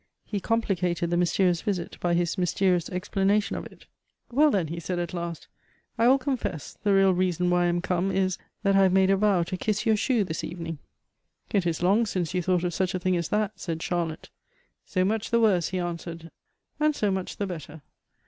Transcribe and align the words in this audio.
He 0.25 0.39
complicated 0.39 1.11
the 1.11 1.15
mj'sterious 1.15 1.61
visit 1.61 1.99
by 1.99 2.15
his 2.15 2.35
mysterious 2.35 2.89
explanation 2.89 3.55
of 3.55 3.67
it." 3.67 3.85
Well, 4.33 4.49
then," 4.49 4.69
he 4.69 4.79
said 4.79 4.97
at 4.97 5.13
last," 5.13 5.47
I 5.99 6.07
will 6.07 6.17
confess, 6.17 6.75
the 6.81 6.91
real 6.95 7.13
reason 7.13 7.51
why 7.51 7.65
I 7.65 7.67
am 7.67 7.81
come 7.81 8.09
is, 8.11 8.39
that 8.63 8.75
I 8.75 8.79
have 8.81 8.93
made 8.93 9.11
a 9.11 9.15
vow 9.15 9.43
to 9.43 9.55
kiss 9.57 9.85
your 9.85 9.95
shoe 9.95 10.23
this 10.23 10.43
evening."" 10.43 10.79
It 11.53 11.67
is 11.67 11.83
long 11.83 12.07
since 12.07 12.33
you 12.33 12.41
thought 12.41 12.63
of 12.63 12.73
such 12.73 12.95
a 12.95 12.99
tiling 12.99 13.15
as 13.15 13.29
that," 13.29 13.51
said 13.59 13.83
Charlotte." 13.83 14.31
So 14.87 15.05
much 15.05 15.29
the 15.29 15.39
worse," 15.39 15.67
he 15.67 15.77
answered;" 15.77 16.31
and 16.79 16.95
so 16.95 17.11
much 17.11 17.37
the 17.37 17.45
better." 17.45 17.83